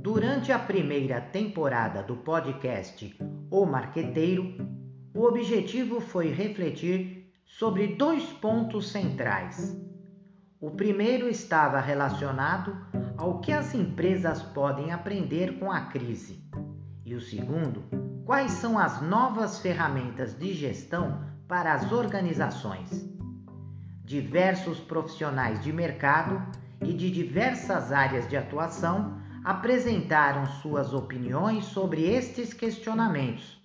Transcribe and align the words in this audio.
Durante 0.00 0.52
a 0.52 0.58
primeira 0.60 1.20
temporada 1.20 2.00
do 2.04 2.18
podcast 2.18 3.12
O 3.50 3.66
Marqueteiro, 3.66 4.54
o 5.12 5.24
objetivo 5.24 6.00
foi 6.00 6.28
refletir 6.28 7.32
sobre 7.44 7.96
dois 7.96 8.22
pontos 8.34 8.92
centrais. 8.92 9.76
O 10.60 10.70
primeiro 10.70 11.28
estava 11.28 11.80
relacionado 11.80 12.76
ao 13.16 13.40
que 13.40 13.50
as 13.50 13.74
empresas 13.74 14.40
podem 14.40 14.92
aprender 14.92 15.58
com 15.58 15.72
a 15.72 15.80
crise, 15.86 16.48
e 17.04 17.16
o 17.16 17.20
segundo, 17.20 17.82
quais 18.24 18.52
são 18.52 18.78
as 18.78 19.02
novas 19.02 19.58
ferramentas 19.58 20.38
de 20.38 20.52
gestão 20.52 21.39
para 21.50 21.74
as 21.74 21.90
organizações. 21.90 23.10
Diversos 24.04 24.78
profissionais 24.78 25.60
de 25.64 25.72
mercado 25.72 26.40
e 26.80 26.92
de 26.92 27.10
diversas 27.10 27.90
áreas 27.90 28.28
de 28.28 28.36
atuação 28.36 29.20
apresentaram 29.44 30.46
suas 30.46 30.94
opiniões 30.94 31.64
sobre 31.64 32.08
estes 32.08 32.54
questionamentos. 32.54 33.60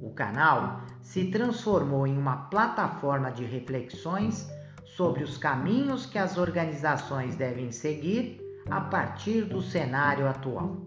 O 0.00 0.14
canal 0.14 0.80
se 1.02 1.26
transformou 1.26 2.06
em 2.06 2.16
uma 2.16 2.48
plataforma 2.48 3.30
de 3.30 3.44
reflexões 3.44 4.48
sobre 4.86 5.22
os 5.22 5.36
caminhos 5.36 6.06
que 6.06 6.18
as 6.18 6.38
organizações 6.38 7.36
devem 7.36 7.70
seguir 7.70 8.40
a 8.70 8.80
partir 8.80 9.42
do 9.42 9.60
cenário 9.60 10.26
atual. 10.26 10.86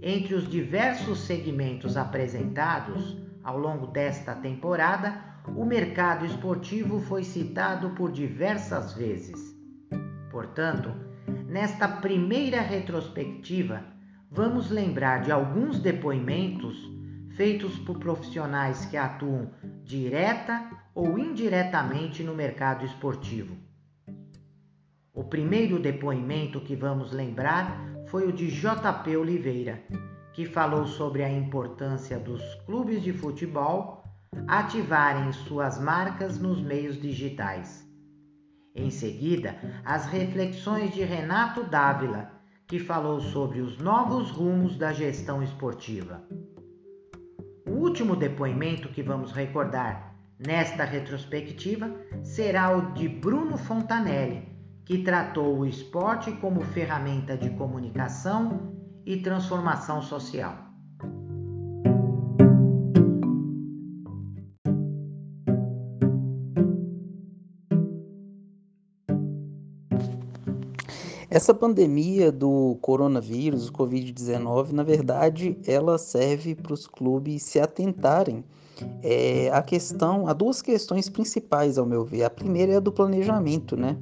Entre 0.00 0.32
os 0.32 0.48
diversos 0.48 1.18
segmentos 1.22 1.96
apresentados 1.96 3.25
ao 3.46 3.58
longo 3.58 3.86
desta 3.86 4.34
temporada, 4.34 5.22
o 5.46 5.64
mercado 5.64 6.26
esportivo 6.26 7.00
foi 7.00 7.24
citado 7.24 7.90
por 7.90 8.12
diversas 8.12 8.92
vezes. 8.92 9.56
Portanto, 10.30 11.06
Nesta 11.48 11.88
primeira 11.88 12.60
retrospectiva, 12.60 13.82
vamos 14.30 14.70
lembrar 14.70 15.22
de 15.22 15.32
alguns 15.32 15.78
depoimentos 15.78 16.76
feitos 17.36 17.78
por 17.78 17.98
profissionais 17.98 18.84
que 18.86 18.96
atuam 18.96 19.50
direta 19.82 20.68
ou 20.94 21.18
indiretamente 21.18 22.22
no 22.22 22.34
mercado 22.34 22.84
esportivo. 22.84 23.56
O 25.14 25.24
primeiro 25.24 25.78
depoimento 25.78 26.60
que 26.60 26.76
vamos 26.76 27.12
lembrar 27.12 27.80
foi 28.08 28.26
o 28.26 28.32
de 28.32 28.48
JP 28.48 29.16
Oliveira, 29.16 29.82
que 30.36 30.44
falou 30.44 30.86
sobre 30.86 31.24
a 31.24 31.32
importância 31.32 32.18
dos 32.18 32.42
clubes 32.66 33.02
de 33.02 33.10
futebol 33.10 34.04
ativarem 34.46 35.32
suas 35.32 35.78
marcas 35.78 36.38
nos 36.38 36.60
meios 36.60 37.00
digitais. 37.00 37.90
Em 38.74 38.90
seguida, 38.90 39.56
as 39.82 40.04
reflexões 40.04 40.92
de 40.92 41.02
Renato 41.02 41.64
Dávila, 41.64 42.30
que 42.68 42.78
falou 42.78 43.18
sobre 43.18 43.62
os 43.62 43.78
novos 43.78 44.30
rumos 44.30 44.76
da 44.76 44.92
gestão 44.92 45.42
esportiva. 45.42 46.22
O 47.66 47.70
último 47.70 48.14
depoimento 48.14 48.90
que 48.90 49.02
vamos 49.02 49.32
recordar 49.32 50.14
nesta 50.38 50.84
retrospectiva 50.84 51.90
será 52.22 52.76
o 52.76 52.92
de 52.92 53.08
Bruno 53.08 53.56
Fontanelli, 53.56 54.46
que 54.84 55.02
tratou 55.02 55.60
o 55.60 55.66
esporte 55.66 56.30
como 56.32 56.60
ferramenta 56.60 57.38
de 57.38 57.48
comunicação 57.48 58.85
e 59.06 59.16
transformação 59.18 60.02
social. 60.02 60.66
Essa 71.30 71.52
pandemia 71.52 72.32
do 72.32 72.78
coronavírus, 72.80 73.68
o 73.68 73.72
Covid-19, 73.72 74.72
na 74.72 74.82
verdade, 74.82 75.56
ela 75.66 75.98
serve 75.98 76.54
para 76.54 76.72
os 76.72 76.86
clubes 76.86 77.42
se 77.42 77.60
atentarem 77.60 78.42
é, 79.02 79.50
questão, 79.62 80.26
a 80.26 80.32
duas 80.32 80.62
questões 80.62 81.08
principais, 81.08 81.78
ao 81.78 81.86
meu 81.86 82.04
ver. 82.04 82.24
A 82.24 82.30
primeira 82.30 82.72
é 82.72 82.76
a 82.76 82.80
do 82.80 82.90
planejamento, 82.90 83.76
né? 83.76 83.96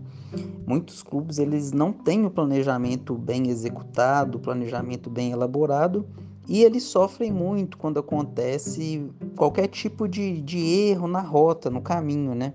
Muitos 0.67 1.03
clubes 1.03 1.39
eles 1.39 1.73
não 1.73 1.93
têm 1.93 2.25
o 2.25 2.31
planejamento 2.31 3.15
bem 3.15 3.49
executado, 3.49 4.39
o 4.39 4.41
planejamento 4.41 5.11
bem 5.11 5.31
elaborado, 5.31 6.07
e 6.49 6.63
eles 6.63 6.83
sofrem 6.83 7.33
muito 7.33 7.79
quando 7.79 7.99
acontece 7.99 9.11
qualquer 9.37 9.69
tipo 9.69 10.07
de, 10.07 10.41
de 10.41 10.59
erro 10.59 11.09
na 11.09 11.21
rota, 11.21 11.71
no 11.71 11.81
caminho, 11.81 12.35
né? 12.35 12.53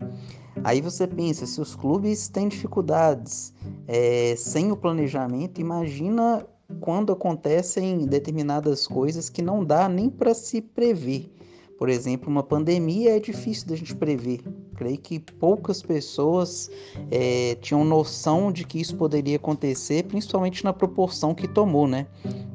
Aí 0.64 0.82
você 0.82 1.08
pensa, 1.08 1.46
se 1.46 1.62
os 1.62 1.76
clubes 1.76 2.28
têm 2.28 2.48
dificuldades 2.48 3.54
é, 3.88 4.36
sem 4.38 4.72
o 4.72 4.78
planejamento, 4.78 5.62
imagina 5.62 6.46
quando 6.80 7.12
acontecem 7.12 8.06
determinadas 8.06 8.86
coisas 8.86 9.30
que 9.30 9.42
não 9.42 9.64
dá 9.64 9.90
nem 9.90 10.10
para 10.10 10.34
se 10.34 10.62
prever. 10.62 11.34
Por 11.78 11.90
exemplo, 11.90 12.30
uma 12.30 12.44
pandemia 12.44 13.16
é 13.16 13.20
difícil 13.20 13.68
da 13.68 13.76
gente 13.76 13.96
prever. 13.96 14.42
Creio 14.80 14.98
que 14.98 15.20
poucas 15.20 15.82
pessoas 15.82 16.72
é, 17.12 17.56
tinham 17.56 17.84
noção 17.84 18.50
de 18.50 18.64
que 18.64 18.80
isso 18.80 18.96
poderia 18.96 19.36
acontecer, 19.36 20.06
principalmente 20.06 20.64
na 20.64 20.72
proporção 20.72 21.36
que 21.36 21.50
tomou, 21.50 21.86
né? 21.86 22.08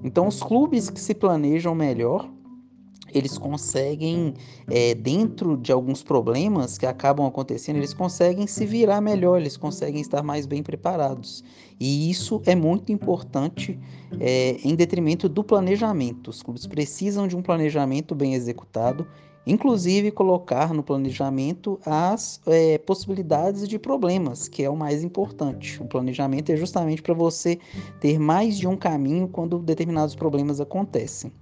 Então, 0.02 0.26
os 0.26 0.42
clubes 0.42 0.88
que 0.88 0.98
se 0.98 1.12
planejam 1.12 1.74
melhor, 1.74 2.26
eles 3.12 3.36
conseguem, 3.36 4.32
é, 4.70 4.94
dentro 4.94 5.58
de 5.58 5.70
alguns 5.70 6.02
problemas 6.02 6.78
que 6.78 6.86
acabam 6.86 7.26
acontecendo, 7.26 7.76
eles 7.76 7.92
conseguem 7.92 8.46
se 8.46 8.64
virar 8.64 9.02
melhor, 9.02 9.38
eles 9.38 9.58
conseguem 9.58 10.00
estar 10.00 10.22
mais 10.22 10.46
bem 10.46 10.62
preparados. 10.62 11.44
E 11.78 12.10
isso 12.10 12.40
é 12.46 12.54
muito 12.54 12.90
importante 12.90 13.78
é, 14.18 14.56
em 14.64 14.74
detrimento 14.74 15.28
do 15.28 15.44
planejamento. 15.44 16.30
Os 16.30 16.42
clubes 16.42 16.66
precisam 16.66 17.28
de 17.28 17.36
um 17.36 17.42
planejamento 17.42 18.14
bem 18.14 18.32
executado 18.32 19.06
inclusive 19.46 20.10
colocar 20.10 20.72
no 20.72 20.82
planejamento 20.82 21.78
as 21.84 22.40
é, 22.46 22.78
possibilidades 22.78 23.68
de 23.68 23.78
problemas, 23.78 24.48
que 24.48 24.62
é 24.62 24.70
o 24.70 24.76
mais 24.76 25.02
importante. 25.04 25.82
O 25.82 25.86
planejamento 25.86 26.50
é 26.50 26.56
justamente 26.56 27.02
para 27.02 27.14
você 27.14 27.58
ter 28.00 28.18
mais 28.18 28.56
de 28.58 28.66
um 28.66 28.76
caminho 28.76 29.28
quando 29.28 29.58
determinados 29.58 30.14
problemas 30.14 30.60
acontecem. 30.60 31.32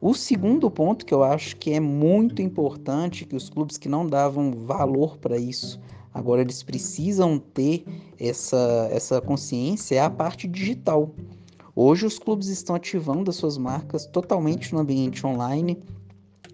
O 0.00 0.14
segundo 0.14 0.70
ponto 0.70 1.04
que 1.04 1.12
eu 1.12 1.22
acho 1.22 1.56
que 1.56 1.72
é 1.72 1.80
muito 1.80 2.40
importante, 2.40 3.26
que 3.26 3.36
os 3.36 3.50
clubes 3.50 3.76
que 3.76 3.88
não 3.88 4.06
davam 4.06 4.52
valor 4.52 5.18
para 5.18 5.36
isso, 5.36 5.78
agora 6.14 6.40
eles 6.40 6.62
precisam 6.62 7.38
ter 7.38 7.84
essa, 8.18 8.88
essa 8.90 9.20
consciência, 9.20 9.96
é 9.96 10.00
a 10.00 10.08
parte 10.08 10.48
digital. 10.48 11.10
Hoje 11.76 12.06
os 12.06 12.18
clubes 12.18 12.48
estão 12.48 12.74
ativando 12.74 13.30
as 13.30 13.36
suas 13.36 13.56
marcas 13.56 14.06
totalmente 14.06 14.72
no 14.72 14.80
ambiente 14.80 15.26
online, 15.26 15.78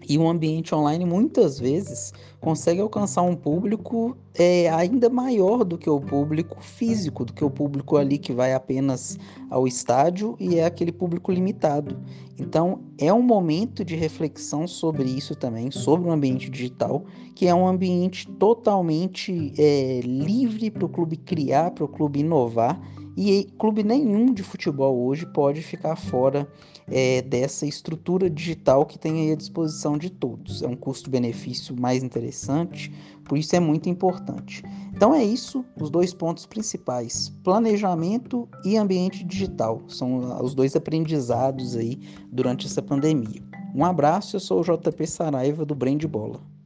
e 0.07 0.17
um 0.17 0.29
ambiente 0.29 0.73
online 0.73 1.05
muitas 1.05 1.59
vezes 1.59 2.13
consegue 2.39 2.81
alcançar 2.81 3.21
um 3.23 3.35
público 3.35 4.15
é, 4.33 4.69
ainda 4.69 5.09
maior 5.09 5.63
do 5.63 5.77
que 5.77 5.89
o 5.89 5.99
público 5.99 6.61
físico, 6.61 7.25
do 7.25 7.33
que 7.33 7.43
o 7.43 7.49
público 7.49 7.97
ali 7.97 8.17
que 8.17 8.31
vai 8.31 8.53
apenas 8.53 9.17
ao 9.49 9.67
estádio 9.67 10.35
e 10.39 10.59
é 10.59 10.65
aquele 10.65 10.91
público 10.91 11.31
limitado. 11.31 11.99
Então 12.37 12.81
é 12.99 13.11
um 13.11 13.21
momento 13.21 13.83
de 13.83 13.95
reflexão 13.95 14.67
sobre 14.67 15.09
isso 15.09 15.35
também, 15.35 15.71
sobre 15.71 16.07
o 16.07 16.11
ambiente 16.11 16.49
digital, 16.49 17.03
que 17.33 17.47
é 17.47 17.55
um 17.55 17.67
ambiente 17.67 18.27
totalmente 18.33 19.53
é, 19.57 20.01
livre 20.03 20.69
para 20.69 20.85
o 20.85 20.89
clube 20.89 21.17
criar, 21.17 21.71
para 21.71 21.85
o 21.85 21.87
clube 21.87 22.19
inovar 22.19 22.79
e 23.17 23.47
clube 23.57 23.81
nenhum 23.81 24.31
de 24.31 24.43
futebol 24.43 24.95
hoje 25.07 25.25
pode 25.25 25.63
ficar 25.63 25.95
fora 25.95 26.47
é, 26.89 27.21
dessa 27.21 27.65
estrutura 27.65 28.29
digital 28.29 28.85
que 28.85 28.97
tem 28.97 29.21
aí 29.21 29.31
à 29.31 29.35
disposição 29.35 29.97
de 29.97 30.09
todos. 30.09 30.61
É 30.61 30.67
um 30.67 30.75
custo-benefício 30.75 31.79
mais 31.79 32.03
interessante, 32.03 32.91
por 33.25 33.37
isso 33.37 33.55
é 33.55 33.59
muito 33.59 33.89
importante. 33.89 34.63
Então 34.95 35.13
é 35.13 35.23
isso, 35.23 35.65
os 35.79 35.89
dois 35.89 36.13
pontos 36.13 36.45
principais: 36.45 37.29
planejamento 37.43 38.47
e 38.63 38.77
ambiente 38.77 39.23
digital. 39.23 39.81
São 39.87 40.41
os 40.43 40.55
dois 40.55 40.75
aprendizados 40.75 41.75
aí 41.75 41.99
durante 42.31 42.65
essa 42.65 42.81
pandemia. 42.81 43.41
Um 43.75 43.85
abraço, 43.85 44.35
eu 44.35 44.39
sou 44.39 44.61
o 44.61 44.63
JP 44.63 45.05
Saraiva 45.05 45.65
do 45.65 45.75
Brand 45.75 46.03
Bola. 46.05 46.56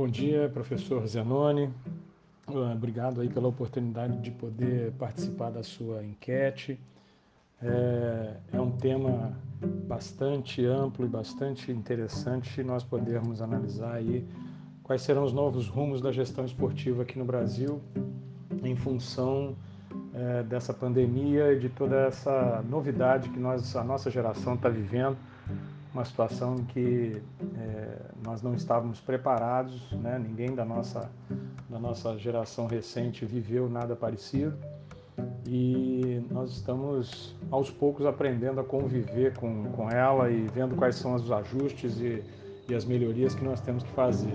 Bom 0.00 0.08
dia, 0.08 0.48
professor 0.48 1.06
Zenoni. 1.06 1.68
Ah, 2.46 2.72
obrigado 2.72 3.20
aí 3.20 3.28
pela 3.28 3.48
oportunidade 3.48 4.16
de 4.16 4.30
poder 4.30 4.92
participar 4.92 5.50
da 5.50 5.62
sua 5.62 6.02
enquete. 6.02 6.80
É, 7.62 8.36
é, 8.50 8.58
um 8.58 8.70
tema 8.70 9.38
bastante 9.86 10.64
amplo 10.64 11.04
e 11.04 11.08
bastante 11.08 11.70
interessante 11.70 12.62
nós 12.62 12.82
podermos 12.82 13.42
analisar 13.42 13.92
aí 13.92 14.26
quais 14.82 15.02
serão 15.02 15.22
os 15.22 15.34
novos 15.34 15.68
rumos 15.68 16.00
da 16.00 16.10
gestão 16.10 16.46
esportiva 16.46 17.02
aqui 17.02 17.18
no 17.18 17.26
Brasil 17.26 17.82
em 18.64 18.74
função 18.74 19.54
é, 20.14 20.42
dessa 20.44 20.72
pandemia 20.72 21.52
e 21.52 21.58
de 21.58 21.68
toda 21.68 22.06
essa 22.06 22.64
novidade 22.66 23.28
que 23.28 23.38
nós, 23.38 23.76
a 23.76 23.84
nossa 23.84 24.10
geração 24.10 24.54
está 24.54 24.70
vivendo, 24.70 25.18
uma 25.92 26.04
situação 26.04 26.56
em 26.56 26.64
que 26.64 27.22
é, 27.58 27.96
nós 28.24 28.42
não 28.42 28.54
estávamos 28.54 29.00
preparados, 29.00 29.90
né? 29.92 30.18
ninguém 30.18 30.54
da 30.54 30.64
nossa, 30.64 31.10
da 31.68 31.78
nossa 31.78 32.16
geração 32.16 32.66
recente 32.66 33.24
viveu 33.24 33.68
nada 33.68 33.96
parecido 33.96 34.56
e 35.46 36.22
nós 36.30 36.52
estamos 36.52 37.34
aos 37.50 37.70
poucos 37.70 38.06
aprendendo 38.06 38.60
a 38.60 38.64
conviver 38.64 39.36
com, 39.36 39.64
com 39.72 39.90
ela 39.90 40.30
e 40.30 40.46
vendo 40.48 40.76
quais 40.76 40.96
são 40.96 41.14
os 41.14 41.30
ajustes 41.30 41.98
e, 42.00 42.22
e 42.68 42.74
as 42.74 42.84
melhorias 42.84 43.34
que 43.34 43.44
nós 43.44 43.60
temos 43.60 43.82
que 43.82 43.90
fazer. 43.90 44.34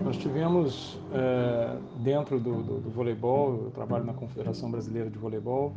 Nós 0.00 0.16
tivemos 0.16 0.98
é, 1.12 1.76
dentro 2.02 2.40
do, 2.40 2.62
do, 2.62 2.80
do, 2.80 2.90
voleibol, 2.90 3.64
eu 3.64 3.70
trabalho 3.70 4.04
na 4.04 4.12
Confederação 4.12 4.70
Brasileira 4.70 5.08
de 5.08 5.16
Voleibol, 5.16 5.74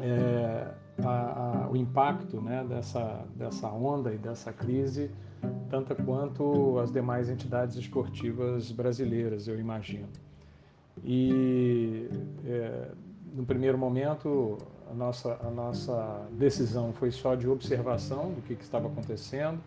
é, 0.00 0.68
a, 1.04 1.64
a, 1.64 1.70
o 1.70 1.76
impacto 1.76 2.40
né, 2.40 2.64
dessa, 2.68 3.24
dessa 3.34 3.68
onda 3.68 4.12
e 4.12 4.18
dessa 4.18 4.52
crise, 4.52 5.10
tanto 5.68 5.94
quanto 5.96 6.78
as 6.78 6.90
demais 6.90 7.28
entidades 7.28 7.76
esportivas 7.76 8.70
brasileiras, 8.70 9.48
eu 9.48 9.58
imagino. 9.58 10.08
E 11.04 12.08
é, 12.44 12.90
no 13.34 13.44
primeiro 13.44 13.78
momento, 13.78 14.58
a 14.90 14.94
nossa, 14.94 15.38
a 15.42 15.50
nossa 15.50 16.28
decisão 16.32 16.92
foi 16.92 17.10
só 17.10 17.34
de 17.34 17.48
observação 17.48 18.32
do 18.32 18.42
que, 18.42 18.54
que 18.54 18.62
estava 18.62 18.88
acontecendo, 18.88 19.58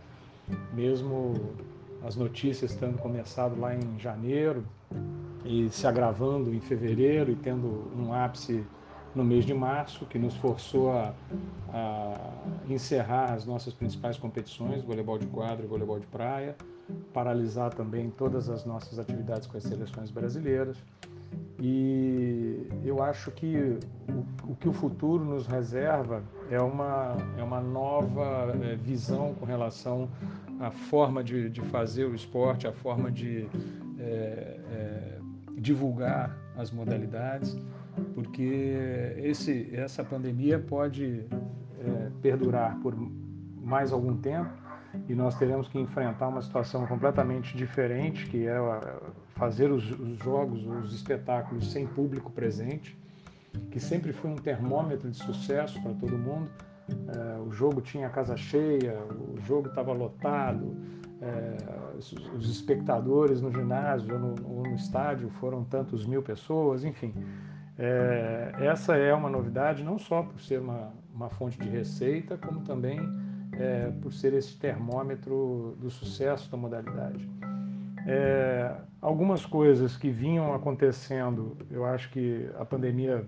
mesmo 0.74 1.33
as 2.06 2.16
notícias 2.16 2.75
tendo 2.75 3.00
começado 3.00 3.60
lá 3.60 3.75
em 3.75 4.00
janeiro 4.00 4.63
e 5.44 5.69
se 5.72 5.88
agravando 5.88 6.54
em 6.54 6.60
fevereiro 6.60 7.31
e 7.31 7.36
tendo 7.36 7.92
um 7.98 8.13
ápice 8.13 8.63
no 9.15 9.23
mês 9.23 9.45
de 9.45 9.53
março, 9.53 10.06
que 10.06 10.19
nos 10.19 10.35
forçou 10.35 10.91
a, 10.91 11.13
a 11.73 12.13
encerrar 12.69 13.33
as 13.33 13.45
nossas 13.45 13.73
principais 13.73 14.17
competições, 14.17 14.83
voleibol 14.83 15.17
de 15.17 15.25
quadra 15.27 15.65
e 15.65 15.67
voleibol 15.67 16.00
de 16.00 16.07
praia, 16.07 16.56
paralisar 17.13 17.73
também 17.73 18.09
todas 18.09 18.50
as 18.50 18.65
nossas 18.65 19.00
atividades 19.00 19.47
com 19.47 19.57
as 19.57 19.63
seleções 19.63 20.12
brasileiras. 20.12 20.77
E 21.59 22.67
eu 22.83 23.01
acho 23.01 23.31
que 23.31 23.77
o, 24.09 24.51
o 24.51 24.56
que 24.56 24.67
o 24.67 24.73
futuro 24.73 25.23
nos 25.23 25.47
reserva 25.47 26.21
é 26.50 26.59
uma, 26.59 27.15
é 27.38 27.44
uma 27.44 27.62
nova 27.62 28.53
é, 28.62 28.75
visão 28.75 29.33
com 29.33 29.45
relação 29.45 30.09
à 30.59 30.69
forma 30.69 31.23
de, 31.23 31.50
de 31.50 31.62
fazer 31.62 32.06
o 32.06 32.13
esporte, 32.13 32.67
a 32.67 32.73
forma 32.73 33.09
de 33.09 33.47
é, 33.97 34.59
é, 34.71 35.19
divulgar 35.57 36.44
as 36.57 36.71
modalidades, 36.71 37.57
porque 38.13 39.13
esse, 39.17 39.69
essa 39.73 40.03
pandemia 40.03 40.59
pode 40.59 41.25
é, 41.79 42.11
perdurar 42.21 42.79
por 42.79 42.95
mais 43.61 43.91
algum 43.91 44.17
tempo 44.17 44.51
e 45.07 45.13
nós 45.15 45.37
teremos 45.37 45.67
que 45.67 45.79
enfrentar 45.79 46.27
uma 46.27 46.41
situação 46.41 46.85
completamente 46.87 47.55
diferente, 47.57 48.25
que 48.27 48.47
é 48.47 48.57
fazer 49.35 49.71
os, 49.71 49.89
os 49.91 50.17
jogos, 50.19 50.65
os 50.65 50.93
espetáculos 50.93 51.71
sem 51.71 51.85
público 51.85 52.31
presente, 52.31 52.97
que 53.71 53.79
sempre 53.79 54.13
foi 54.13 54.31
um 54.31 54.35
termômetro 54.35 55.09
de 55.09 55.17
sucesso 55.17 55.81
para 55.81 55.93
todo 55.93 56.17
mundo. 56.17 56.49
É, 56.87 57.39
o 57.39 57.51
jogo 57.51 57.81
tinha 57.81 58.09
casa 58.09 58.37
cheia, 58.37 58.97
o 59.33 59.39
jogo 59.41 59.67
estava 59.67 59.91
lotado, 59.91 60.75
é, 61.21 61.57
os, 61.97 62.50
espectadores 62.50 63.41
no 63.41 63.51
ginásio 63.51 64.13
ou 64.13 64.19
no, 64.19 64.35
ou 64.47 64.63
no, 64.63 64.75
estádio 64.75 65.29
foram 65.29 65.63
tantos 65.63 66.06
mil 66.06 66.21
pessoas, 66.21 66.83
enfim. 66.83 67.13
É, 67.77 68.53
essa 68.59 68.95
é 68.95 69.13
uma 69.13 69.29
novidade, 69.29 69.83
não 69.83 69.97
só 69.97 70.23
por 70.23 70.39
ser 70.39 70.59
uma, 70.59 70.94
uma 71.13 71.29
fonte 71.29 71.57
de 71.57 71.69
receita, 71.69 72.38
como 72.38 72.62
também 72.62 73.00
é, 73.53 73.91
por 74.01 74.13
ser 74.13 74.33
esse 74.33 74.57
termômetro 74.57 75.75
do 75.79 75.89
sucesso 75.89 76.50
da 76.50 76.57
modalidade. 76.57 77.29
É, 78.07 78.75
algumas 79.01 79.45
coisas 79.45 79.97
que 79.97 80.09
vinham 80.09 80.53
acontecendo, 80.53 81.57
eu 81.71 81.85
acho 81.85 82.09
que 82.12 82.50
a 82.59 82.65
pandemia, 82.65 83.25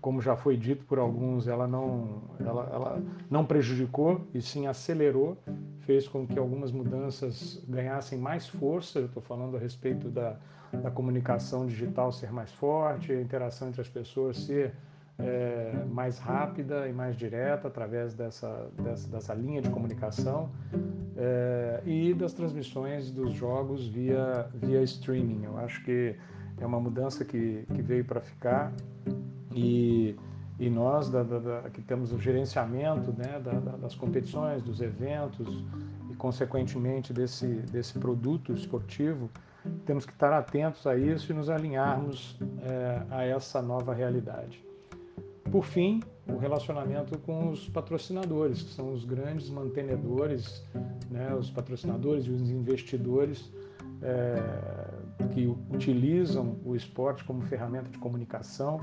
como 0.00 0.20
já 0.20 0.36
foi 0.36 0.56
dito 0.56 0.84
por 0.84 0.98
alguns, 0.98 1.48
ela 1.48 1.66
não, 1.66 2.22
ela, 2.38 2.70
ela 2.72 3.02
não 3.28 3.44
prejudicou 3.44 4.26
e 4.32 4.40
sim 4.40 4.66
acelerou, 4.66 5.36
fez 5.84 6.08
com 6.08 6.26
que 6.26 6.38
algumas 6.38 6.72
mudanças 6.72 7.62
ganhassem 7.68 8.18
mais 8.18 8.48
força. 8.48 8.98
Eu 8.98 9.06
estou 9.06 9.22
falando 9.22 9.56
a 9.56 9.60
respeito 9.60 10.08
da, 10.08 10.36
da 10.82 10.90
comunicação 10.90 11.66
digital 11.66 12.12
ser 12.12 12.32
mais 12.32 12.52
forte, 12.52 13.12
a 13.12 13.20
interação 13.20 13.68
entre 13.68 13.80
as 13.80 13.88
pessoas 13.88 14.38
ser 14.38 14.74
é, 15.18 15.84
mais 15.90 16.18
rápida 16.18 16.88
e 16.88 16.92
mais 16.92 17.16
direta 17.16 17.68
através 17.68 18.14
dessa, 18.14 18.68
dessa, 18.82 19.08
dessa 19.08 19.34
linha 19.34 19.62
de 19.62 19.70
comunicação 19.70 20.50
é, 21.16 21.82
e 21.86 22.12
das 22.14 22.32
transmissões 22.32 23.10
dos 23.10 23.32
jogos 23.32 23.86
via, 23.86 24.48
via 24.54 24.82
streaming. 24.82 25.44
Eu 25.44 25.56
acho 25.58 25.84
que 25.84 26.16
é 26.60 26.66
uma 26.66 26.80
mudança 26.80 27.24
que, 27.24 27.64
que 27.74 27.82
veio 27.82 28.04
para 28.04 28.20
ficar 28.20 28.72
e, 29.54 30.16
e 30.58 30.70
nós 30.70 31.08
da, 31.08 31.22
da, 31.22 31.38
da, 31.38 31.70
que 31.70 31.82
temos 31.82 32.12
o 32.12 32.18
gerenciamento 32.18 33.12
né, 33.12 33.40
das 33.80 33.94
competições, 33.94 34.62
dos 34.62 34.80
eventos 34.80 35.64
e 36.10 36.14
consequentemente 36.14 37.12
desse, 37.12 37.46
desse 37.46 37.98
produto 37.98 38.52
esportivo, 38.52 39.28
temos 39.84 40.04
que 40.04 40.12
estar 40.12 40.32
atentos 40.32 40.86
a 40.86 40.96
isso 40.96 41.32
e 41.32 41.34
nos 41.34 41.48
alinharmos 41.48 42.38
é, 42.62 43.02
a 43.10 43.24
essa 43.24 43.60
nova 43.60 43.94
realidade. 43.94 44.62
Por 45.50 45.64
fim, 45.64 46.00
o 46.26 46.36
relacionamento 46.36 47.18
com 47.18 47.50
os 47.50 47.68
patrocinadores, 47.68 48.62
que 48.62 48.72
são 48.72 48.92
os 48.92 49.04
grandes 49.04 49.50
mantenedores, 49.50 50.64
né, 51.10 51.34
os 51.34 51.50
patrocinadores 51.50 52.26
e 52.26 52.30
os 52.30 52.50
investidores 52.50 53.52
é, 54.02 54.93
que 55.32 55.46
utilizam 55.70 56.58
o 56.64 56.74
esporte 56.74 57.24
como 57.24 57.42
ferramenta 57.42 57.88
de 57.88 57.98
comunicação. 57.98 58.80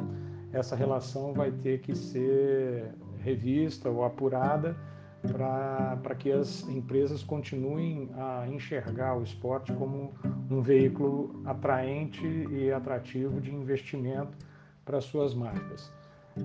Essa 0.51 0.75
relação 0.75 1.33
vai 1.33 1.51
ter 1.51 1.79
que 1.81 1.95
ser 1.95 2.93
revista 3.19 3.89
ou 3.89 4.03
apurada 4.03 4.75
para 5.21 6.15
que 6.15 6.31
as 6.31 6.67
empresas 6.67 7.23
continuem 7.23 8.09
a 8.15 8.47
enxergar 8.47 9.17
o 9.17 9.23
esporte 9.23 9.71
como 9.73 10.13
um 10.49 10.61
veículo 10.61 11.41
atraente 11.45 12.25
e 12.25 12.71
atrativo 12.71 13.39
de 13.39 13.53
investimento 13.53 14.35
para 14.83 14.99
suas 14.99 15.33
marcas. 15.35 15.91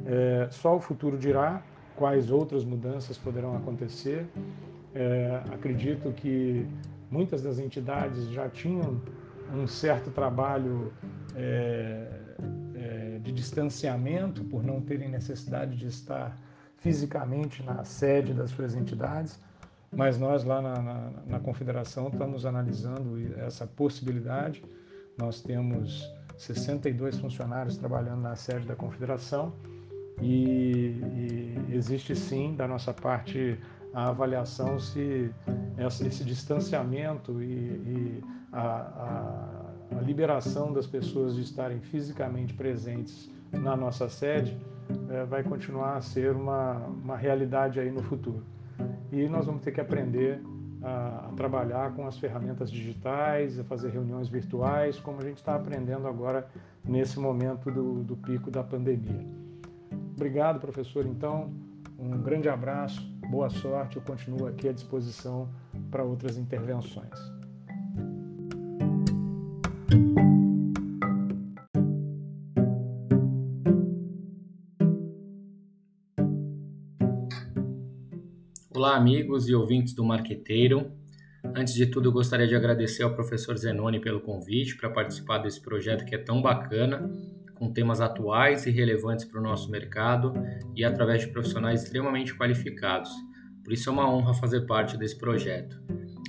É, 0.05 0.49
só 0.51 0.77
o 0.77 0.81
futuro 0.81 1.17
dirá 1.17 1.63
quais 1.97 2.31
outras 2.31 2.65
mudanças 2.65 3.17
poderão 3.17 3.57
acontecer. 3.57 4.27
É, 4.95 5.43
acredito 5.53 6.13
que 6.13 6.67
muitas 7.11 7.43
das 7.43 7.59
entidades 7.59 8.29
já 8.29 8.49
tinham 8.49 9.01
um 9.55 9.67
certo 9.67 10.11
trabalho 10.11 10.93
é, 11.35 12.09
é, 12.75 13.19
de 13.23 13.33
distanciamento 13.33 14.45
por 14.45 14.63
não 14.63 14.81
terem 14.81 15.09
necessidade 15.09 15.77
de 15.77 15.87
estar 15.87 16.37
fisicamente 16.79 17.63
na 17.63 17.85
sede 17.85 18.33
das 18.33 18.51
suas 18.51 18.75
entidades, 18.75 19.41
mas 19.91 20.19
nós 20.19 20.45
lá 20.45 20.61
na, 20.61 20.83
na, 20.83 21.11
na 21.27 21.41
confederação 21.41 22.09
estamos 22.09 22.45
analisando 22.45 23.19
essa 23.39 23.67
possibilidade. 23.67 24.63
Nós 25.19 25.41
temos 25.41 26.09
62 26.37 27.19
funcionários 27.19 27.77
trabalhando 27.77 28.21
na 28.21 28.37
sede 28.37 28.67
da 28.67 28.77
confederação 28.77 29.53
e, 30.21 31.01
e 31.15 31.75
existe 31.75 32.15
sim 32.15 32.55
da 32.55 32.69
nossa 32.69 32.93
parte 32.93 33.59
a 33.95 34.09
avaliação 34.09 34.79
se 34.79 35.31
esse 35.79 36.23
distanciamento 36.25 37.43
e, 37.43 37.47
e 37.47 38.25
a, 38.57 39.69
a, 39.93 39.99
a, 39.99 40.01
liberação 40.01 40.73
das 40.73 40.87
pessoas 40.87 41.35
de 41.35 41.43
estarem 41.43 41.79
fisicamente 41.81 42.55
presentes 42.55 43.31
na 43.53 43.77
nossa 43.77 44.09
sede 44.09 44.57
é, 45.11 45.25
vai 45.25 45.43
continuar 45.43 45.97
a 45.97 46.01
ser 46.01 46.35
uma, 46.35 46.79
uma 46.87 47.17
realidade 47.17 47.79
aí 47.79 47.91
no 47.91 48.03
futuro. 48.03 48.43
E 49.13 49.29
nós 49.29 49.45
vamos 49.45 49.63
ter 49.63 49.73
que 49.73 49.81
aprender 49.81 50.41
a, 50.83 51.29
a 51.29 51.33
trabalhar 51.37 51.95
com 51.95 52.07
as 52.07 52.19
ferramentas 52.19 52.71
digitais, 52.71 53.59
a 53.59 53.65
fazer 53.65 53.91
reuniões 53.91 54.29
virtuais, 54.29 54.99
como 54.99 55.21
a 55.21 55.25
gente 55.25 55.37
está 55.37 55.55
aprendendo 55.55 56.09
agora 56.09 56.49
nesse 56.83 57.21
momento 57.21 57.71
do, 57.71 58.03
do 58.05 58.17
pico 58.17 58.51
da 58.51 58.63
pandemia. 58.63 59.27
Obrigado, 60.15 60.61
professor. 60.61 61.05
Então, 61.05 61.53
um 61.99 62.23
grande 62.23 62.49
abraço, 62.49 63.03
boa 63.29 63.51
sorte. 63.51 63.97
Eu 63.97 64.03
continuo 64.03 64.47
aqui 64.47 64.67
à 64.67 64.73
disposição 64.73 65.47
para 65.91 66.03
outras 66.03 66.39
intervenções. 66.39 67.37
Olá, 78.77 78.95
amigos 78.95 79.49
e 79.49 79.55
ouvintes 79.55 79.95
do 79.95 80.05
Marqueteiro. 80.05 80.93
Antes 81.43 81.73
de 81.73 81.87
tudo, 81.87 82.13
gostaria 82.13 82.47
de 82.47 82.55
agradecer 82.55 83.05
ao 83.05 83.15
professor 83.15 83.57
Zenoni 83.57 83.99
pelo 83.99 84.21
convite 84.21 84.77
para 84.77 84.91
participar 84.91 85.39
desse 85.39 85.63
projeto 85.63 86.05
que 86.05 86.15
é 86.15 86.19
tão 86.19 86.43
bacana, 86.43 87.11
com 87.55 87.73
temas 87.73 88.03
atuais 88.03 88.67
e 88.67 88.71
relevantes 88.71 89.25
para 89.25 89.41
o 89.41 89.43
nosso 89.43 89.71
mercado 89.71 90.35
e 90.75 90.85
através 90.85 91.23
de 91.23 91.29
profissionais 91.29 91.85
extremamente 91.85 92.35
qualificados. 92.37 93.11
Por 93.65 93.73
isso 93.73 93.89
é 93.89 93.93
uma 93.95 94.15
honra 94.15 94.35
fazer 94.35 94.67
parte 94.67 94.99
desse 94.99 95.17
projeto. 95.17 95.81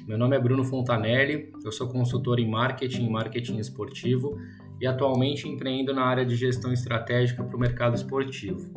Meu 0.08 0.18
nome 0.18 0.38
é 0.38 0.40
Bruno 0.40 0.64
Fontanelli, 0.64 1.52
eu 1.66 1.72
sou 1.74 1.90
consultor 1.90 2.40
em 2.40 2.50
marketing 2.50 3.08
e 3.08 3.10
marketing 3.10 3.58
esportivo 3.58 4.40
e 4.80 4.88
atualmente 4.88 5.50
empreendo 5.50 5.94
na 5.94 6.06
área 6.06 6.26
de 6.26 6.38
gestão 6.38 6.72
estratégica 6.72 7.44
para 7.44 7.58
o 7.58 7.60
mercado 7.60 7.98
esportivo. 7.98 8.72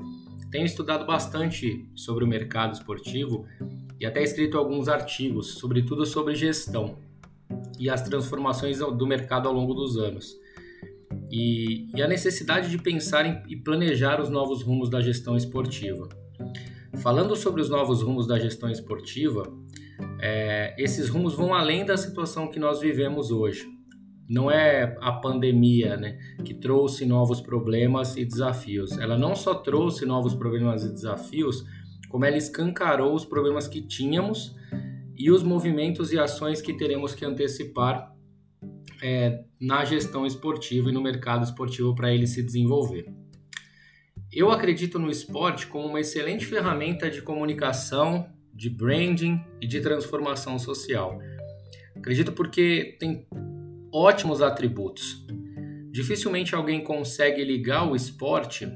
Tenho 0.51 0.67
estudado 0.67 1.07
bastante 1.07 1.89
sobre 1.95 2.25
o 2.25 2.27
mercado 2.27 2.75
esportivo 2.75 3.47
e 4.01 4.05
até 4.05 4.23
escrito 4.23 4.59
alguns 4.59 4.89
artigos, 4.89 5.55
sobretudo 5.55 6.05
sobre 6.05 6.35
gestão 6.35 6.99
e 7.79 7.89
as 7.89 8.03
transformações 8.03 8.79
do 8.79 9.07
mercado 9.07 9.49
ao 9.49 9.55
longo 9.55 9.75
dos 9.75 9.97
anos. 9.97 10.37
E, 11.31 11.89
e 11.95 12.03
a 12.03 12.09
necessidade 12.09 12.69
de 12.69 12.79
pensar 12.79 13.25
em, 13.25 13.43
e 13.49 13.57
planejar 13.57 14.21
os 14.21 14.29
novos 14.29 14.63
rumos 14.63 14.91
da 14.91 15.01
gestão 15.01 15.37
esportiva. 15.37 16.09
Falando 17.01 17.37
sobre 17.37 17.63
os 17.63 17.71
novos 17.71 18.03
rumos 18.03 18.27
da 18.27 18.39
gestão 18.39 18.69
esportiva, 18.69 19.45
é, 20.21 20.75
esses 20.77 21.09
rumos 21.09 21.35
vão 21.35 21.55
além 21.55 21.85
da 21.85 21.97
situação 21.97 22.51
que 22.51 22.59
nós 22.59 22.81
vivemos 22.81 23.31
hoje. 23.31 23.80
Não 24.31 24.49
é 24.49 24.97
a 25.01 25.11
pandemia 25.11 25.97
né, 25.97 26.17
que 26.45 26.55
trouxe 26.55 27.05
novos 27.05 27.41
problemas 27.41 28.17
e 28.17 28.25
desafios. 28.25 28.97
Ela 28.97 29.19
não 29.19 29.35
só 29.35 29.57
trouxe 29.57 30.07
novos 30.07 30.37
problemas 30.37 30.85
e 30.85 30.93
desafios, 30.93 31.65
como 32.09 32.25
ela 32.25 32.37
escancarou 32.37 33.13
os 33.13 33.25
problemas 33.25 33.67
que 33.67 33.83
tínhamos 33.83 34.55
e 35.17 35.33
os 35.33 35.43
movimentos 35.43 36.13
e 36.13 36.19
ações 36.19 36.63
que 36.63 36.73
teremos 36.73 37.13
que 37.13 37.25
antecipar 37.25 38.15
é, 39.03 39.43
na 39.61 39.85
gestão 39.85 40.25
esportiva 40.25 40.91
e 40.91 40.93
no 40.93 41.03
mercado 41.03 41.43
esportivo 41.43 41.93
para 41.93 42.15
ele 42.15 42.29
se 42.29 42.41
desenvolver. 42.41 43.13
Eu 44.33 44.53
acredito 44.53 44.97
no 44.97 45.11
esporte 45.11 45.67
como 45.67 45.89
uma 45.89 45.99
excelente 45.99 46.47
ferramenta 46.47 47.11
de 47.11 47.21
comunicação, 47.21 48.31
de 48.55 48.71
branding 48.71 49.41
e 49.61 49.67
de 49.67 49.81
transformação 49.81 50.57
social. 50.57 51.19
Acredito 51.97 52.31
porque 52.31 52.97
tem 53.01 53.27
ótimos 53.93 54.43
atributos. 54.43 55.25
Dificilmente 55.91 56.55
alguém 56.55 56.83
consegue 56.83 57.45
ligar 57.45 57.91
o 57.91 57.97
esporte 57.97 58.71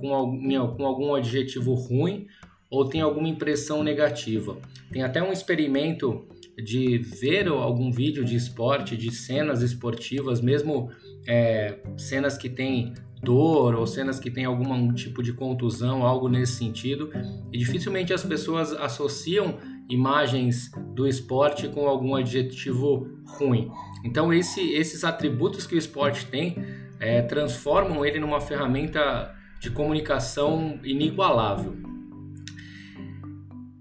com 0.00 0.14
algum, 0.14 0.76
com 0.76 0.86
algum 0.86 1.14
adjetivo 1.14 1.74
ruim 1.74 2.26
ou 2.70 2.88
tem 2.88 3.00
alguma 3.00 3.28
impressão 3.28 3.82
negativa. 3.82 4.58
Tem 4.90 5.02
até 5.02 5.22
um 5.22 5.32
experimento 5.32 6.26
de 6.56 6.98
ver 6.98 7.48
algum 7.48 7.90
vídeo 7.90 8.24
de 8.24 8.36
esporte, 8.36 8.96
de 8.96 9.12
cenas 9.12 9.62
esportivas, 9.62 10.40
mesmo 10.40 10.90
é, 11.26 11.78
cenas 11.96 12.36
que 12.36 12.48
têm 12.48 12.94
dor 13.22 13.74
ou 13.74 13.86
cenas 13.86 14.20
que 14.20 14.30
têm 14.30 14.44
algum 14.44 14.92
tipo 14.92 15.22
de 15.22 15.32
contusão, 15.32 16.04
algo 16.04 16.28
nesse 16.28 16.52
sentido, 16.54 17.10
e 17.52 17.58
dificilmente 17.58 18.12
as 18.12 18.22
pessoas 18.22 18.72
associam 18.72 19.58
imagens 19.88 20.70
do 20.94 21.06
esporte 21.06 21.68
com 21.68 21.86
algum 21.86 22.14
adjetivo 22.14 23.08
ruim. 23.26 23.70
Então 24.04 24.32
esse, 24.32 24.60
esses 24.72 25.04
atributos 25.04 25.66
que 25.66 25.74
o 25.74 25.78
esporte 25.78 26.26
tem 26.26 26.56
é, 26.98 27.22
transformam 27.22 28.04
ele 28.04 28.18
numa 28.18 28.40
ferramenta 28.40 29.34
de 29.60 29.70
comunicação 29.70 30.78
inigualável. 30.82 31.76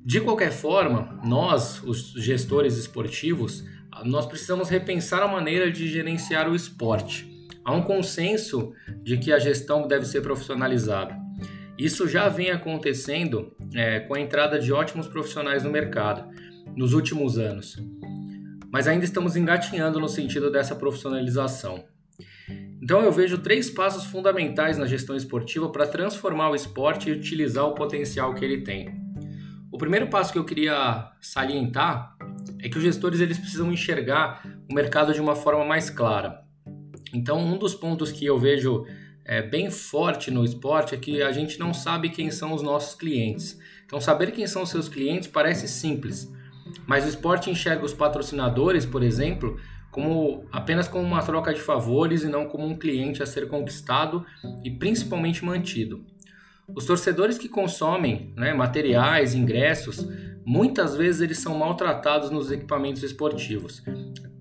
De 0.06 0.20
qualquer 0.20 0.52
forma, 0.52 1.20
nós, 1.24 1.82
os 1.84 2.12
gestores 2.14 2.78
esportivos, 2.78 3.64
nós 4.04 4.26
precisamos 4.26 4.68
repensar 4.68 5.22
a 5.24 5.28
maneira 5.28 5.72
de 5.72 5.88
gerenciar 5.88 6.50
o 6.50 6.56
esporte 6.56 7.34
há 7.64 7.74
um 7.74 7.82
consenso 7.82 8.74
de 9.02 9.18
que 9.18 9.32
a 9.32 9.40
gestão 9.40 9.88
deve 9.88 10.06
ser 10.06 10.22
profissionalizada. 10.22 11.23
Isso 11.84 12.08
já 12.08 12.30
vem 12.30 12.50
acontecendo 12.50 13.54
é, 13.76 14.00
com 14.00 14.16
a 14.16 14.20
entrada 14.22 14.58
de 14.58 14.72
ótimos 14.72 15.06
profissionais 15.06 15.66
no 15.66 15.70
mercado 15.70 16.34
nos 16.78 16.94
últimos 16.94 17.38
anos, 17.38 17.76
mas 18.72 18.88
ainda 18.88 19.04
estamos 19.04 19.36
engatinhando 19.36 20.00
no 20.00 20.08
sentido 20.08 20.50
dessa 20.50 20.78
profissionalização. 20.78 21.84
Então 22.82 23.02
eu 23.02 23.12
vejo 23.12 23.40
três 23.40 23.70
passos 23.70 24.06
fundamentais 24.06 24.78
na 24.78 24.86
gestão 24.86 25.14
esportiva 25.14 25.70
para 25.74 25.86
transformar 25.86 26.52
o 26.52 26.56
esporte 26.56 27.10
e 27.10 27.12
utilizar 27.12 27.66
o 27.66 27.76
potencial 27.76 28.34
que 28.34 28.46
ele 28.46 28.62
tem. 28.62 28.90
O 29.70 29.78
primeiro 29.78 30.08
passo 30.08 30.32
que 30.32 30.40
eu 30.40 30.46
queria 30.46 31.12
salientar 31.20 32.16
é 32.62 32.70
que 32.70 32.78
os 32.78 32.84
gestores 32.84 33.20
eles 33.20 33.38
precisam 33.38 33.70
enxergar 33.70 34.42
o 34.72 34.74
mercado 34.74 35.14
de 35.14 35.20
uma 35.20 35.36
forma 35.36 35.66
mais 35.66 35.90
clara. 35.90 36.46
Então, 37.14 37.40
um 37.40 37.58
dos 37.58 37.76
pontos 37.76 38.10
que 38.10 38.26
eu 38.26 38.40
vejo 38.40 38.86
é, 39.26 39.42
bem 39.42 39.70
forte 39.70 40.30
no 40.30 40.44
esporte 40.44 40.94
é 40.94 40.98
que 40.98 41.22
a 41.22 41.32
gente 41.32 41.60
não 41.60 41.74
sabe 41.74 42.10
quem 42.10 42.30
são 42.30 42.54
os 42.54 42.62
nossos 42.62 42.96
clientes. 42.96 43.58
Então, 43.86 44.00
saber 44.02 44.32
quem 44.32 44.48
são 44.48 44.64
os 44.64 44.70
seus 44.70 44.90
clientes 44.90 45.28
parece 45.28 45.68
simples, 45.68 46.32
mas 46.86 47.06
o 47.06 47.10
esporte 47.10 47.50
enxerga 47.50 47.86
os 47.86 47.94
patrocinadores, 47.94 48.86
por 48.86 49.04
exemplo, 49.04 49.60
como 49.92 50.46
apenas 50.52 50.88
como 50.88 51.04
uma 51.04 51.22
troca 51.22 51.54
de 51.54 51.62
favores 51.62 52.24
e 52.24 52.28
não 52.28 52.46
como 52.46 52.66
um 52.66 52.76
cliente 52.76 53.22
a 53.22 53.26
ser 53.26 53.48
conquistado 53.48 54.26
e 54.64 54.72
principalmente 54.72 55.46
mantido. 55.46 56.04
Os 56.76 56.86
torcedores 56.86 57.38
que 57.38 57.48
consomem 57.48 58.34
né, 58.36 58.54
materiais, 58.54 59.36
ingressos, 59.36 60.08
muitas 60.46 60.96
vezes 60.96 61.22
eles 61.22 61.38
são 61.38 61.58
maltratados 61.58 62.30
nos 62.30 62.52
equipamentos 62.52 63.04
esportivos 63.04 63.84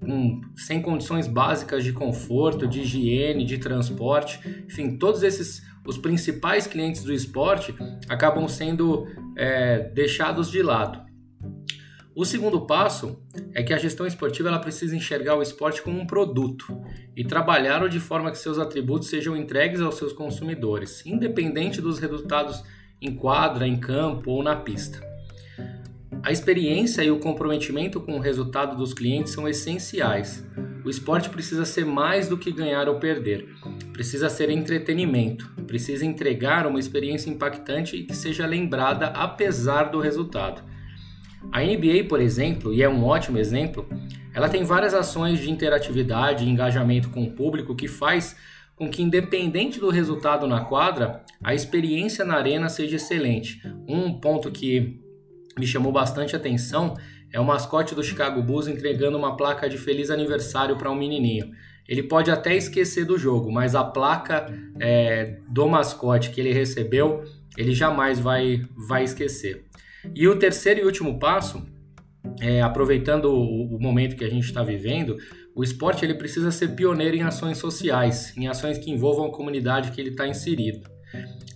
com, 0.04 0.40
sem 0.56 0.82
condições 0.82 1.26
básicas 1.26 1.85
de 1.85 1.92
conforto, 1.92 2.66
de 2.66 2.80
higiene, 2.80 3.44
de 3.44 3.59
transporte, 3.59 4.40
enfim, 4.66 4.99
todos 4.99 5.23
esses 5.23 5.62
os 5.87 5.99
principais 5.99 6.66
clientes 6.66 7.02
do 7.02 7.12
esporte 7.12 7.75
acabam 8.09 8.47
sendo 8.47 9.06
é, 9.37 9.90
deixados 9.90 10.50
de 10.50 10.62
lado. 10.62 11.00
O 12.14 12.25
segundo 12.26 12.66
passo 12.66 13.18
é 13.54 13.62
que 13.62 13.73
a 13.73 13.78
gestão 13.78 14.06
esportiva 14.06 14.49
ela 14.49 14.59
precisa 14.59 14.94
enxergar 14.94 15.35
o 15.35 15.42
esporte 15.42 15.80
como 15.80 15.99
um 15.99 16.06
produto 16.06 16.78
e 17.16 17.25
trabalhar 17.25 17.88
de 17.88 17.99
forma 17.99 18.30
que 18.30 18.37
seus 18.37 18.59
atributos 18.59 19.09
sejam 19.09 19.35
entregues 19.35 19.80
aos 19.80 19.97
seus 19.97 20.12
consumidores, 20.12 21.04
independente 21.06 21.80
dos 21.80 21.99
resultados 21.99 22.62
em 23.00 23.14
quadra, 23.14 23.66
em 23.66 23.80
campo 23.80 24.30
ou 24.30 24.42
na 24.42 24.54
pista. 24.54 25.12
A 26.21 26.31
experiência 26.31 27.02
e 27.02 27.11
o 27.11 27.19
comprometimento 27.19 28.00
com 28.00 28.16
o 28.16 28.21
resultado 28.21 28.76
dos 28.76 28.92
clientes 28.92 29.33
são 29.33 29.49
essenciais. 29.49 30.45
O 30.85 30.90
esporte 30.90 31.31
precisa 31.31 31.64
ser 31.64 31.87
mais 31.87 32.28
do 32.28 32.37
que 32.37 32.50
ganhar 32.50 32.88
ou 32.88 32.99
perder. 32.99 33.49
Precisa 33.92 34.28
ser 34.28 34.50
entretenimento, 34.50 35.49
precisa 35.66 36.04
entregar 36.04 36.66
uma 36.66 36.81
experiência 36.81 37.31
impactante 37.31 37.97
e 37.97 38.04
que 38.04 38.16
seja 38.16 38.47
lembrada 38.47 39.07
apesar 39.07 39.85
do 39.85 40.00
resultado. 40.00 40.62
A 41.50 41.61
NBA, 41.61 42.04
por 42.09 42.21
exemplo, 42.21 42.73
e 42.73 42.83
é 42.83 42.88
um 42.88 43.04
ótimo 43.04 43.38
exemplo, 43.38 43.88
ela 44.35 44.49
tem 44.49 44.64
várias 44.64 44.95
ações 44.95 45.38
de 45.40 45.50
interatividade 45.50 46.45
e 46.45 46.49
engajamento 46.49 47.11
com 47.11 47.23
o 47.23 47.33
público 47.33 47.75
que 47.75 47.88
faz 47.88 48.37
com 48.75 48.88
que, 48.88 49.02
independente 49.02 49.78
do 49.78 49.90
resultado 49.90 50.47
na 50.47 50.64
quadra, 50.64 51.25
a 51.42 51.54
experiência 51.54 52.25
na 52.25 52.37
arena 52.37 52.69
seja 52.69 52.97
excelente. 52.97 53.61
Um 53.87 54.19
ponto 54.19 54.50
que 54.50 55.01
me 55.59 55.66
chamou 55.66 55.92
bastante 55.92 56.35
atenção 56.35 56.94
é 57.32 57.40
o 57.40 57.44
mascote 57.44 57.94
do 57.94 58.02
Chicago 58.02 58.42
Bulls 58.42 58.68
entregando 58.68 59.16
uma 59.16 59.37
placa 59.37 59.68
de 59.68 59.78
feliz 59.78 60.11
aniversário 60.11 60.76
para 60.76 60.90
um 60.90 60.94
menininho. 60.94 61.50
Ele 61.88 62.02
pode 62.02 62.30
até 62.30 62.54
esquecer 62.54 63.04
do 63.04 63.18
jogo, 63.18 63.50
mas 63.50 63.75
a 63.75 63.82
placa 63.82 64.47
é, 64.78 65.38
do 65.49 65.66
mascote 65.66 66.30
que 66.30 66.40
ele 66.40 66.52
recebeu, 66.52 67.25
ele 67.56 67.75
jamais 67.75 68.21
vai, 68.21 68.64
vai 68.76 69.02
esquecer. 69.02 69.64
E 70.14 70.28
o 70.28 70.38
terceiro 70.38 70.80
e 70.80 70.85
último 70.85 71.18
passo, 71.18 71.66
é, 72.40 72.61
aproveitando 72.61 73.26
o, 73.26 73.76
o 73.76 73.80
momento 73.80 74.14
que 74.14 74.25
a 74.25 74.30
gente 74.30 74.44
está 74.44 74.62
vivendo, 74.62 75.16
o 75.54 75.64
esporte 75.64 76.04
ele 76.04 76.14
precisa 76.14 76.50
ser 76.50 76.68
pioneiro 76.68 77.16
em 77.16 77.23
ações 77.23 77.59
sociais, 77.59 78.37
em 78.37 78.47
ações 78.47 78.78
que 78.78 78.90
envolvam 78.90 79.26
a 79.26 79.32
comunidade 79.32 79.90
que 79.90 80.00
ele 80.00 80.11
está 80.11 80.26
inserido. 80.26 80.91